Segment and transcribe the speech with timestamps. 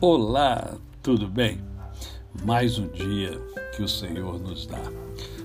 [0.00, 1.60] Olá, tudo bem?
[2.44, 3.32] Mais um dia
[3.74, 4.80] que o Senhor nos dá.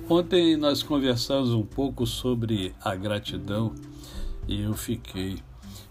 [0.08, 3.74] Ontem nós conversamos um pouco sobre a gratidão
[4.48, 5.40] e eu fiquei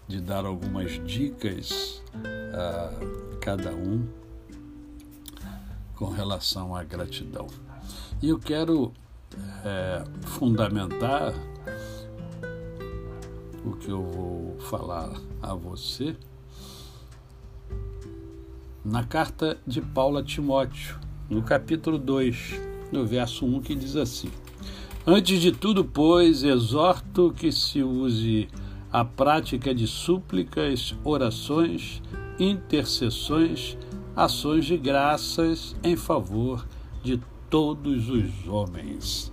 [0.06, 2.04] de dar algumas dicas
[2.54, 2.92] a
[3.40, 4.06] cada um
[5.96, 7.48] com relação à gratidão.
[8.22, 8.92] E eu quero
[9.64, 11.34] é, fundamentar
[13.64, 16.16] o que eu vou falar a você
[18.84, 20.98] na carta de Paulo a Timóteo,
[21.30, 22.60] no capítulo 2,
[22.90, 24.28] no verso 1, que diz assim:
[25.06, 28.48] Antes de tudo, pois, exorto que se use
[28.92, 32.02] a prática de súplicas, orações,
[32.38, 33.78] intercessões,
[34.14, 36.66] ações de graças em favor
[37.02, 39.32] de todos os homens.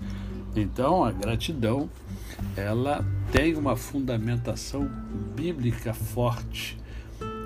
[0.56, 1.90] Então, a gratidão,
[2.56, 4.90] ela tem uma fundamentação
[5.36, 6.78] bíblica forte.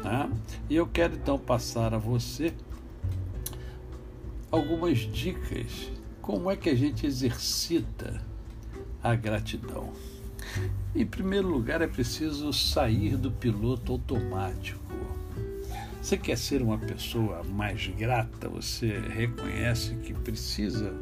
[0.03, 0.29] Né?
[0.69, 2.53] E eu quero então passar a você
[4.51, 5.89] algumas dicas
[6.21, 8.21] como é que a gente exercita
[9.01, 9.91] a gratidão.
[10.95, 14.79] Em primeiro lugar, é preciso sair do piloto automático.
[16.01, 18.47] Você quer ser uma pessoa mais grata?
[18.49, 20.93] Você reconhece que precisa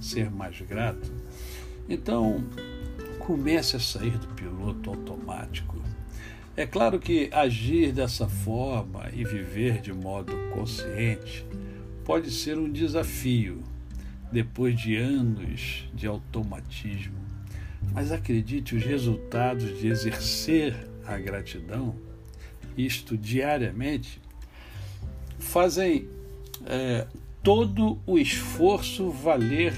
[0.00, 1.10] ser mais grato?
[1.88, 2.44] Então,
[3.18, 5.76] comece a sair do piloto automático.
[6.54, 11.46] É claro que agir dessa forma e viver de modo consciente
[12.04, 13.62] pode ser um desafio
[14.30, 17.16] depois de anos de automatismo.
[17.94, 20.74] Mas acredite, os resultados de exercer
[21.06, 21.96] a gratidão,
[22.76, 24.20] isto diariamente,
[25.38, 26.06] fazem
[26.66, 27.06] é,
[27.42, 29.72] todo o esforço valer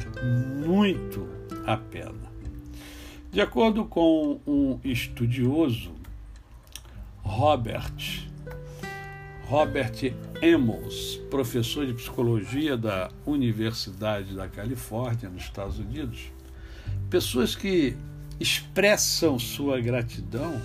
[0.67, 1.29] muito
[1.65, 2.33] a pena.
[3.31, 5.93] De acordo com um estudioso,
[7.35, 8.29] Robert,
[9.47, 16.31] Robert Emmons, professor de psicologia da Universidade da Califórnia, nos Estados Unidos,
[17.11, 17.97] pessoas que
[18.39, 20.63] expressam sua gratidão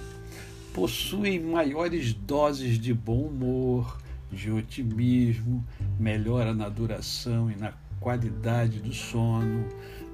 [0.71, 3.99] possuem maiores doses de bom humor,
[4.31, 5.65] de otimismo,
[5.99, 9.67] melhora na duração e na qualidade do sono,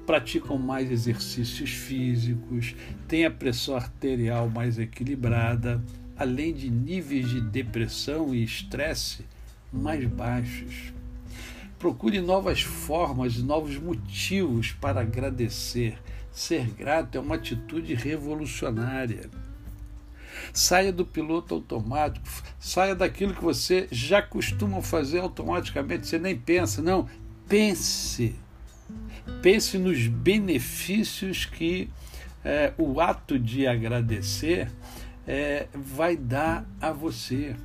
[0.06, 2.74] praticam mais exercícios físicos,
[3.06, 5.84] têm a pressão arterial mais equilibrada,
[6.18, 9.24] além de níveis de depressão e estresse
[9.72, 10.92] mais baixos.
[11.78, 15.98] Procure novas formas, novos motivos para agradecer.
[16.32, 19.30] Ser grato é uma atitude revolucionária.
[20.52, 22.26] Saia do piloto automático,
[22.58, 27.08] saia daquilo que você já costuma fazer automaticamente, você nem pensa, não.
[27.48, 28.34] Pense.
[29.42, 31.90] Pense nos benefícios que
[32.44, 34.70] é, o ato de agradecer
[35.26, 37.56] é, vai dar a você.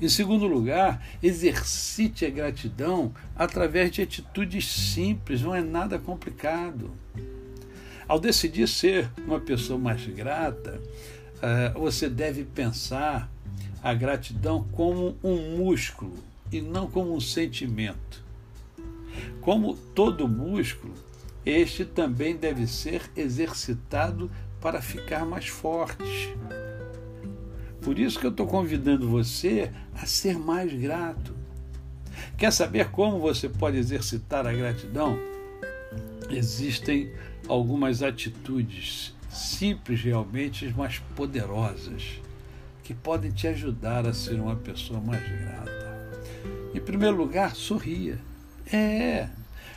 [0.00, 6.90] Em segundo lugar, exercite a gratidão através de atitudes simples, não é nada complicado.
[8.06, 10.80] Ao decidir ser uma pessoa mais grata,
[11.40, 13.30] eh, você deve pensar
[13.82, 16.14] a gratidão como um músculo
[16.50, 18.22] e não como um sentimento.
[19.40, 20.94] Como todo músculo,
[21.46, 24.30] este também deve ser exercitado
[24.64, 26.34] para ficar mais forte.
[27.82, 31.36] Por isso que eu estou convidando você a ser mais grato.
[32.38, 35.18] Quer saber como você pode exercitar a gratidão?
[36.30, 37.12] Existem
[37.46, 42.22] algumas atitudes simples realmente, mas poderosas,
[42.82, 46.08] que podem te ajudar a ser uma pessoa mais grata.
[46.74, 48.18] Em primeiro lugar, sorria.
[48.72, 49.28] É.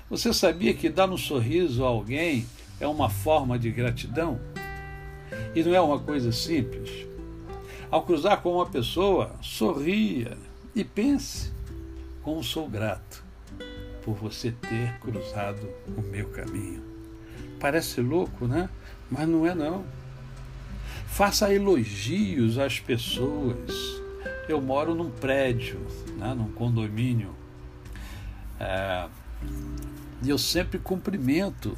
[0.10, 2.46] Você sabia que dar um sorriso a alguém
[2.80, 4.40] é uma forma de gratidão?
[5.58, 7.08] E não é uma coisa simples.
[7.90, 10.38] Ao cruzar com uma pessoa, sorria
[10.76, 11.52] e pense
[12.22, 13.24] como sou grato
[14.04, 15.68] por você ter cruzado
[15.98, 16.84] o meu caminho.
[17.60, 18.70] Parece louco, né?
[19.10, 19.84] Mas não é não.
[21.08, 23.74] Faça elogios às pessoas.
[24.48, 25.80] Eu moro num prédio,
[26.18, 27.34] né, num condomínio.
[28.60, 29.08] É,
[30.22, 31.76] e eu sempre cumprimento?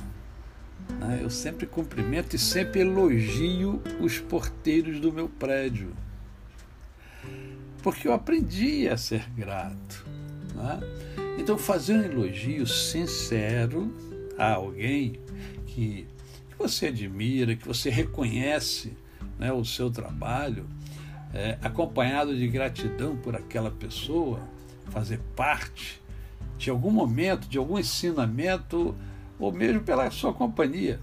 [1.30, 5.94] Eu sempre cumprimento e sempre elogio os porteiros do meu prédio.
[7.83, 10.07] Porque eu aprendi a ser grato.
[10.56, 10.80] Né?
[11.38, 13.95] Então, fazer um elogio sincero
[14.39, 15.19] a alguém
[15.68, 16.07] que,
[16.50, 18.97] que você admira, que você reconhece
[19.38, 20.68] né, o seu trabalho,
[21.31, 24.42] é, acompanhado de gratidão por aquela pessoa,
[24.89, 26.01] fazer parte
[26.57, 28.95] de algum momento, de algum ensinamento
[29.39, 31.00] ou mesmo pela sua companhia.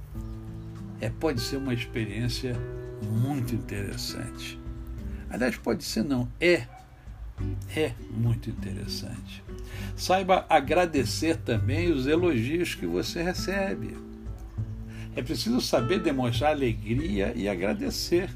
[1.01, 2.57] É, pode ser uma experiência
[3.03, 4.59] muito interessante.
[5.29, 6.67] Aliás, pode ser não, é
[7.75, 9.43] É muito interessante.
[9.95, 13.97] Saiba agradecer também os elogios que você recebe.
[15.15, 18.31] É preciso saber demonstrar alegria e agradecer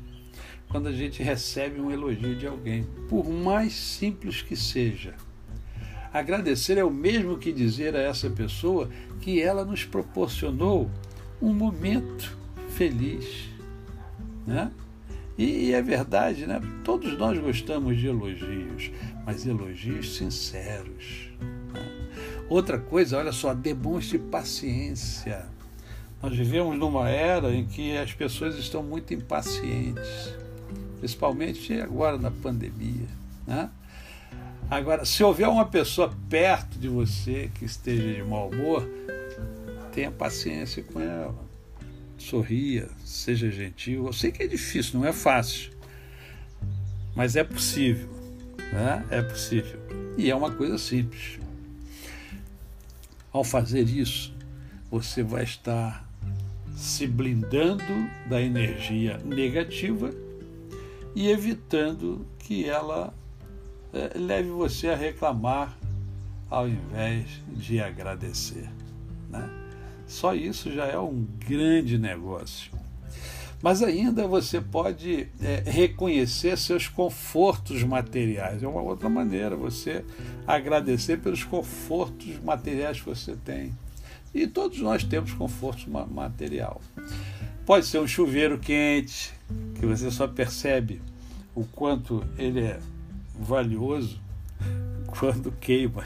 [0.68, 5.14] quando a gente recebe um elogio de alguém, por mais simples que seja.
[6.12, 8.90] Agradecer é o mesmo que dizer a essa pessoa
[9.20, 10.90] que ela nos proporcionou
[11.40, 12.36] um momento
[12.70, 13.48] feliz.
[14.46, 14.70] Né?
[15.38, 16.60] E, e é verdade, né?
[16.84, 18.90] todos nós gostamos de elogios,
[19.24, 21.30] mas elogios sinceros.
[21.72, 21.80] Né?
[22.48, 25.46] Outra coisa, olha só, demonstre paciência.
[26.20, 30.34] Nós vivemos numa era em que as pessoas estão muito impacientes,
[30.98, 33.08] principalmente agora na pandemia.
[33.46, 33.70] Né?
[34.70, 38.88] Agora, se houver uma pessoa perto de você que esteja de mau humor,
[39.92, 41.34] tenha paciência com ela.
[42.16, 44.06] Sorria, seja gentil.
[44.06, 45.72] Eu sei que é difícil, não é fácil,
[47.16, 48.08] mas é possível.
[48.72, 49.04] Né?
[49.10, 49.80] É possível.
[50.16, 51.40] E é uma coisa simples.
[53.32, 54.32] Ao fazer isso,
[54.88, 56.08] você vai estar
[56.76, 57.82] se blindando
[58.28, 60.14] da energia negativa
[61.14, 63.12] e evitando que ela
[64.14, 65.76] leve você a reclamar
[66.48, 68.68] ao invés de agradecer.
[69.28, 69.48] Né?
[70.06, 72.72] Só isso já é um grande negócio.
[73.62, 78.62] Mas ainda você pode é, reconhecer seus confortos materiais.
[78.62, 80.04] É uma outra maneira, você
[80.46, 83.72] agradecer pelos confortos materiais que você tem.
[84.32, 86.80] E todos nós temos conforto material.
[87.66, 89.32] Pode ser um chuveiro quente,
[89.78, 91.02] que você só percebe
[91.54, 92.80] o quanto ele é
[93.40, 94.20] valioso
[95.06, 96.04] quando queima.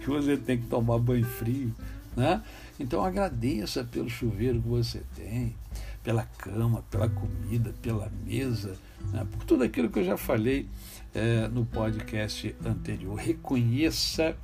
[0.00, 1.74] que você tem que tomar banho frio.
[2.16, 2.42] Né?
[2.78, 5.54] Então agradeça pelo chuveiro que você tem,
[6.02, 8.76] pela cama, pela comida, pela mesa,
[9.12, 9.26] né?
[9.30, 10.68] por tudo aquilo que eu já falei
[11.14, 13.14] é, no podcast anterior.
[13.16, 14.36] Reconheça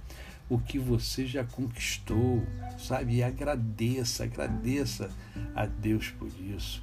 [0.49, 2.43] o que você já conquistou,
[2.79, 3.17] sabe?
[3.17, 5.11] E agradeça, agradeça
[5.55, 6.83] a Deus por isso.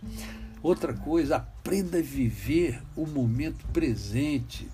[0.65, 4.67] Outra coisa, aprenda a viver o momento presente.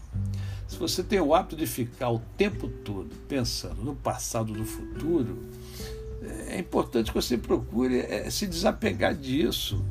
[0.65, 5.37] Se você tem o hábito de ficar o tempo todo pensando no passado, no futuro,
[6.47, 9.83] é importante que você procure é, se desapegar disso.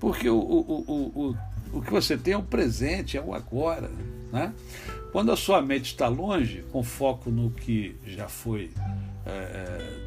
[0.00, 1.36] Porque o, o, o,
[1.70, 3.90] o, que você tem é o presente, é o agora.
[4.32, 4.54] Né?
[5.12, 8.70] Quando a sua mente está longe, com foco no que já foi,
[9.26, 9.98] é, é,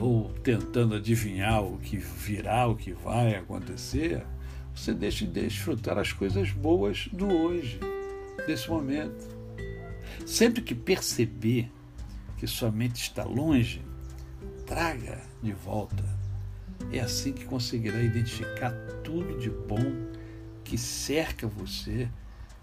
[0.00, 4.24] ou tentando adivinhar o que virá, o que vai acontecer,
[4.74, 7.78] você deixa de desfrutar as coisas boas do hoje,
[8.46, 9.28] desse momento.
[10.26, 11.70] Sempre que perceber
[12.38, 13.82] que sua mente está longe,
[14.66, 16.02] traga de volta.
[16.90, 18.70] É assim que conseguirá identificar
[19.04, 20.08] tudo de bom
[20.64, 22.08] que cerca você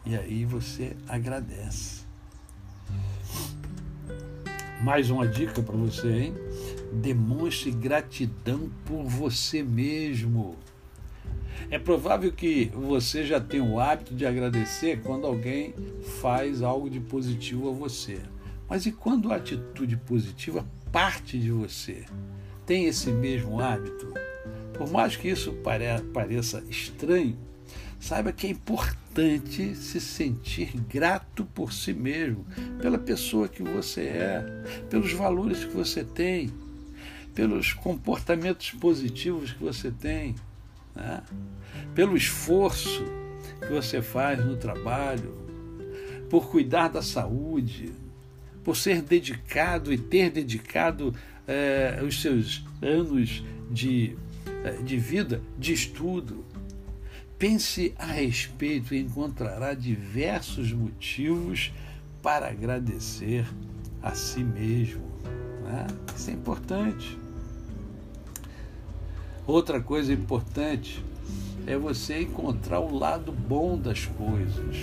[0.04, 2.07] e aí você agradece.
[4.82, 6.34] Mais uma dica para você, hein?
[6.94, 10.56] Demonstre gratidão por você mesmo.
[11.72, 15.74] É provável que você já tenha o hábito de agradecer quando alguém
[16.22, 18.20] faz algo de positivo a você.
[18.70, 22.06] Mas e quando a atitude positiva parte de você?
[22.66, 24.14] Tem esse mesmo hábito?
[24.78, 25.54] Por mais que isso
[26.14, 27.36] pareça estranho,
[28.00, 28.98] Saiba que é importante
[29.76, 32.46] se sentir grato por si mesmo,
[32.80, 34.46] pela pessoa que você é,
[34.92, 36.52] pelos valores que você tem,
[37.34, 40.36] pelos comportamentos positivos que você tem,
[40.96, 41.24] né?
[41.96, 43.04] pelo esforço
[43.60, 45.36] que você faz no trabalho,
[46.30, 47.92] por cuidar da saúde,
[48.64, 51.16] por ser dedicado e ter dedicado
[51.48, 54.16] é, os seus anos de,
[54.64, 56.46] eh, de vida de estudo
[57.38, 61.72] Pense a respeito e encontrará diversos motivos
[62.22, 63.46] para agradecer
[64.02, 65.04] a si mesmo.
[65.64, 65.86] Né?
[66.16, 67.18] Isso é importante.
[69.46, 71.04] Outra coisa importante
[71.68, 74.76] é você encontrar o lado bom das coisas.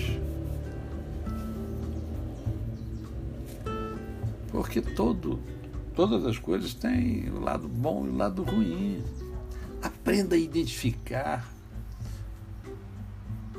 [4.52, 5.40] Porque todo,
[5.96, 9.02] todas as coisas têm o lado bom e o lado ruim.
[9.82, 11.53] Aprenda a identificar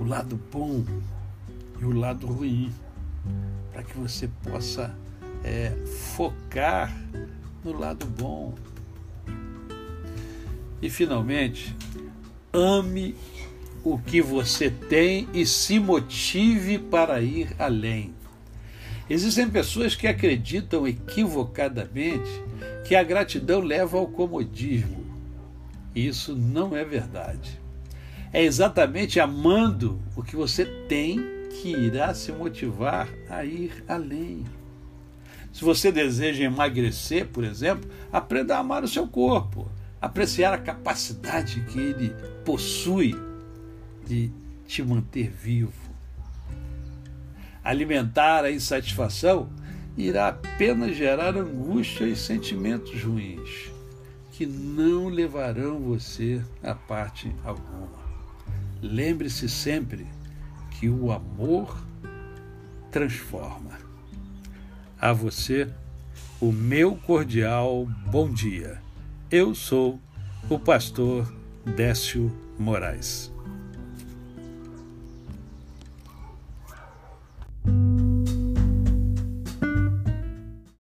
[0.06, 0.86] o lado bom
[1.82, 2.72] e o lado ruim,
[3.74, 4.96] para que você possa
[5.44, 5.72] é,
[6.16, 6.96] focar
[7.64, 8.54] no lado bom.
[10.80, 11.76] E finalmente,
[12.54, 13.16] ame
[13.84, 18.14] o que você tem e se motive para ir além.
[19.10, 22.30] Existem pessoas que acreditam equivocadamente
[22.88, 25.04] que a gratidão leva ao comodismo.
[25.96, 27.65] Isso não é verdade
[28.36, 31.18] é exatamente amando o que você tem
[31.50, 34.44] que irá se motivar a ir além.
[35.54, 41.62] Se você deseja emagrecer, por exemplo, aprenda a amar o seu corpo, apreciar a capacidade
[41.62, 42.14] que ele
[42.44, 43.16] possui
[44.06, 44.30] de
[44.68, 45.72] te manter vivo.
[47.64, 49.50] Alimentar a insatisfação
[49.96, 53.72] irá apenas gerar angústia e sentimentos ruins,
[54.34, 57.95] que não levarão você a parte alguma.
[58.86, 60.06] Lembre-se sempre
[60.70, 61.76] que o amor
[62.92, 63.80] transforma.
[65.02, 65.68] A você,
[66.40, 68.80] o meu cordial bom dia.
[69.32, 70.00] Eu sou
[70.48, 71.34] o pastor
[71.76, 73.35] Décio Moraes.